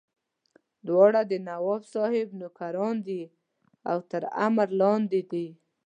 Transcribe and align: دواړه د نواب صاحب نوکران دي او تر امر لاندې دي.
دواړه 0.87 1.21
د 1.31 1.33
نواب 1.47 1.81
صاحب 1.93 2.27
نوکران 2.41 2.95
دي 3.07 3.21
او 3.91 3.97
تر 4.11 4.23
امر 4.45 4.67
لاندې 4.81 5.21
دي. 5.31 5.47